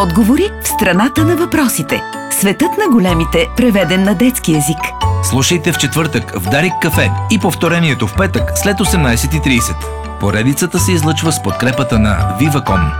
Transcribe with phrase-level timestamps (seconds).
[0.00, 2.02] Отговори в страната на въпросите.
[2.30, 4.76] Светът на големите, преведен на детски язик.
[5.24, 10.20] Слушайте в четвъртък в Дарик кафе и повторението в петък след 18.30.
[10.20, 12.92] Поредицата се излъчва с подкрепата на Viva.com.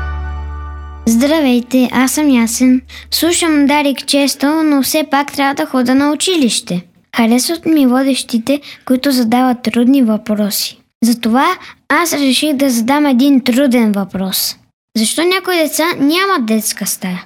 [1.07, 2.81] Здравейте, аз съм Ясен.
[3.11, 6.85] Слушам Дарик често, но все пак трябва да хода на училище.
[7.17, 10.79] Харесват ми водещите, които задават трудни въпроси.
[11.05, 11.47] Затова
[11.89, 14.57] аз реших да задам един труден въпрос.
[14.97, 17.25] Защо някои деца нямат детска стая?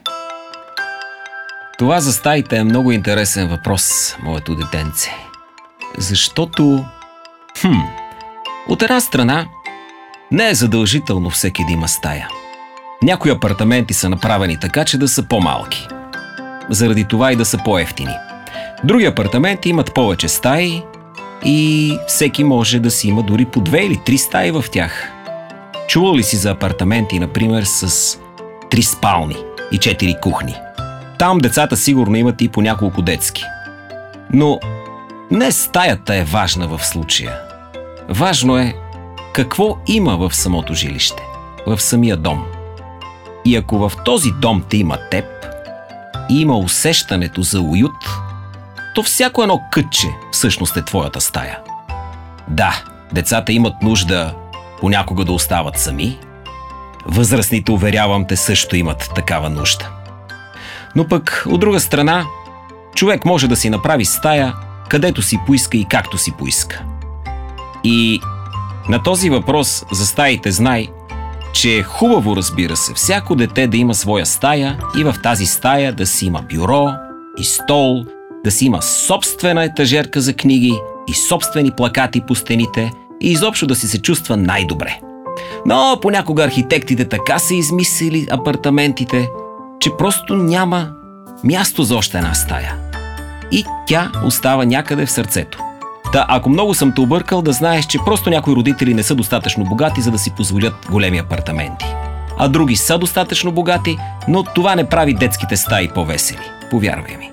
[1.78, 5.10] Това за стаите е много интересен въпрос, моето детенце.
[5.98, 6.84] Защото...
[7.60, 7.80] Хм...
[8.68, 9.46] От една страна,
[10.30, 12.28] не е задължително всеки да има стая.
[13.02, 15.88] Някои апартаменти са направени така, че да са по-малки.
[16.70, 18.14] Заради това и да са по-ефтини.
[18.84, 20.83] Други апартаменти имат повече стаи
[21.44, 25.16] и всеки може да си има дори по две или три стаи в тях.
[25.88, 28.18] Чувал ли си за апартаменти, например, с
[28.70, 29.36] три спални
[29.72, 30.54] и четири кухни?
[31.18, 33.42] Там децата сигурно имат и по няколко детски.
[34.33, 34.61] Но
[35.30, 37.38] не стаята е важна в случая.
[38.08, 38.74] Важно е
[39.33, 41.22] какво има в самото жилище,
[41.66, 42.44] в самия дом.
[43.44, 45.24] И ако в този дом те има теб
[46.30, 48.08] и има усещането за уют,
[48.94, 51.58] то всяко едно кътче всъщност е твоята стая.
[52.48, 54.34] Да, децата имат нужда
[54.80, 56.19] понякога да остават сами.
[57.06, 59.91] Възрастните, уверявам те, също имат такава нужда.
[60.94, 62.24] Но пък, от друга страна,
[62.94, 64.55] човек може да си направи стая,
[64.88, 66.83] където си поиска и както си поиска.
[67.84, 68.20] И
[68.88, 70.88] на този въпрос за стаите знай,
[71.55, 75.92] че е хубаво, разбира се, всяко дете да има своя стая и в тази стая
[75.92, 76.88] да си има бюро
[77.38, 78.05] и стол,
[78.44, 83.75] да си има собствена етажерка за книги и собствени плакати по стените и изобщо да
[83.75, 85.00] си се чувства най-добре.
[85.67, 89.28] Но понякога архитектите така са измислили апартаментите,
[89.81, 90.91] че просто няма
[91.45, 92.77] място за още една стая.
[93.53, 95.58] И тя остава някъде в сърцето.
[96.12, 99.64] Та, ако много съм те объркал, да знаеш, че просто някои родители не са достатъчно
[99.64, 101.86] богати, за да си позволят големи апартаменти.
[102.39, 103.98] А други са достатъчно богати,
[104.29, 106.51] но това не прави детските стаи по-весели.
[106.70, 107.30] Повярвай ми.